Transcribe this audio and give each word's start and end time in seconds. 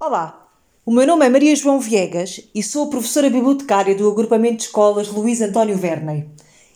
Olá, 0.00 0.48
o 0.86 0.92
meu 0.92 1.04
nome 1.04 1.26
é 1.26 1.28
Maria 1.28 1.56
João 1.56 1.80
Viegas 1.80 2.40
e 2.54 2.62
sou 2.62 2.88
professora 2.88 3.28
bibliotecária 3.28 3.96
do 3.96 4.08
agrupamento 4.08 4.58
de 4.58 4.62
escolas 4.62 5.08
Luís 5.08 5.40
António 5.40 5.76
Verney. 5.76 6.24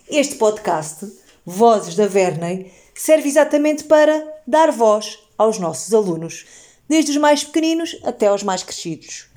Este 0.09 0.35
podcast, 0.35 1.09
Vozes 1.45 1.95
da 1.95 2.05
Verney, 2.05 2.69
serve 2.93 3.29
exatamente 3.29 3.85
para 3.85 4.27
dar 4.45 4.73
voz 4.73 5.19
aos 5.37 5.57
nossos 5.57 5.93
alunos, 5.93 6.45
desde 6.89 7.11
os 7.11 7.17
mais 7.17 7.45
pequeninos 7.45 7.97
até 8.03 8.27
aos 8.27 8.43
mais 8.43 8.61
crescidos. 8.61 9.27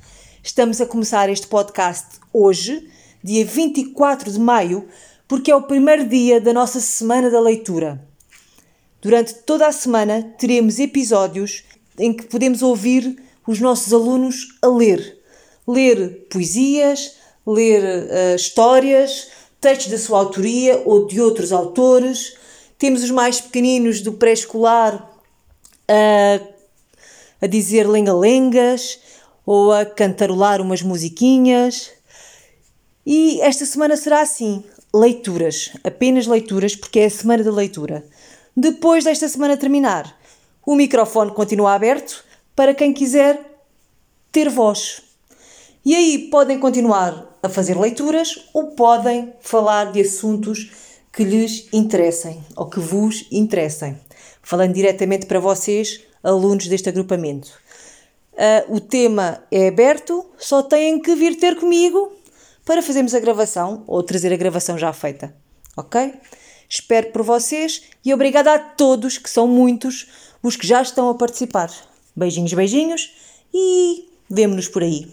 Estamos 0.43 0.81
a 0.81 0.87
começar 0.87 1.29
este 1.29 1.47
podcast 1.47 2.19
hoje, 2.33 2.91
dia 3.23 3.47
24 3.47 4.33
de 4.33 4.41
maio, 4.41 4.89
porque 5.29 5.49
é 5.49 5.55
o 5.55 5.63
primeiro 5.63 6.09
dia 6.09 6.41
da 6.41 6.53
nossa 6.53 6.81
Semana 6.81 7.31
da 7.31 7.39
Leitura. 7.39 8.05
Durante 9.01 9.33
toda 9.33 9.65
a 9.65 9.71
semana 9.71 10.35
teremos 10.37 10.81
episódios 10.81 11.63
em 11.97 12.13
que 12.13 12.25
podemos 12.25 12.63
ouvir 12.63 13.25
os 13.47 13.61
nossos 13.61 13.93
alunos 13.93 14.59
a 14.61 14.69
ler. 14.69 15.19
Ler 15.67 16.27
poesias, 16.31 17.17
ler 17.47 17.83
uh, 17.83 18.37
histórias, 18.37 19.29
textos 19.61 19.91
da 19.91 19.99
sua 19.99 20.19
autoria 20.19 20.83
ou 20.85 21.07
de 21.07 21.21
outros 21.21 21.53
autores. 21.53 22.37
Temos 22.79 23.03
os 23.03 23.11
mais 23.11 23.41
pequeninos 23.41 24.01
do 24.01 24.13
pré-escolar 24.13 25.11
a, 25.89 26.41
a 27.41 27.47
dizer 27.47 27.89
lenga-lengas 27.89 28.99
ou 29.45 29.73
a 29.73 29.85
cantarolar 29.85 30.61
umas 30.61 30.83
musiquinhas. 30.83 31.91
E 33.05 33.41
esta 33.41 33.65
semana 33.65 33.97
será 33.97 34.21
assim: 34.21 34.65
leituras, 34.95 35.71
apenas 35.85 36.27
leituras, 36.27 36.75
porque 36.75 37.01
é 37.01 37.07
a 37.07 37.11
semana 37.11 37.45
da 37.45 37.53
leitura. 37.53 38.05
Depois 38.57 39.05
desta 39.05 39.29
semana 39.29 39.57
terminar, 39.57 40.19
o 40.65 40.75
microfone 40.75 41.31
continua 41.31 41.75
aberto 41.75 42.25
para 42.57 42.75
quem 42.75 42.93
quiser 42.93 43.39
ter 44.33 44.49
voz. 44.49 45.03
E 45.85 45.95
aí 45.95 46.29
podem 46.31 46.59
continuar 46.59 47.39
a 47.43 47.49
fazer 47.49 47.79
leituras 47.79 48.49
ou 48.53 48.73
podem 48.73 49.33
falar 49.41 49.93
de 49.93 50.01
assuntos 50.01 50.73
que 51.13 51.23
lhes 51.23 51.69
interessem 51.73 52.45
ou 52.57 52.67
que 52.67 52.81
vos 52.81 53.27
interessem, 53.31 53.97
falando 54.43 54.75
diretamente 54.75 55.27
para 55.27 55.39
vocês, 55.39 56.01
alunos 56.25 56.67
deste 56.67 56.89
agrupamento. 56.89 57.53
Uh, 58.33 58.77
o 58.77 58.81
tema 58.81 59.43
é 59.51 59.69
aberto, 59.69 60.27
só 60.37 60.63
têm 60.63 61.01
que 61.01 61.15
vir 61.15 61.37
ter 61.37 61.57
comigo 61.57 62.13
para 62.65 62.83
fazermos 62.83 63.15
a 63.15 63.21
gravação 63.21 63.85
ou 63.87 64.03
trazer 64.03 64.33
a 64.33 64.37
gravação 64.37 64.77
já 64.77 64.93
feita, 64.93 65.35
ok? 65.77 66.15
Espero 66.69 67.13
por 67.13 67.23
vocês 67.23 67.83
e 68.05 68.13
obrigada 68.13 68.53
a 68.53 68.59
todos, 68.59 69.19
que 69.19 69.31
são 69.31 69.47
muitos, 69.47 70.09
os 70.43 70.57
que 70.57 70.67
já 70.67 70.83
estão 70.83 71.09
a 71.09 71.15
participar. 71.15 71.71
Beijinhos, 72.17 72.55
beijinhos 72.55 73.11
e 73.53 74.09
vemo-nos 74.31 74.69
por 74.69 74.83
aí. 74.83 75.07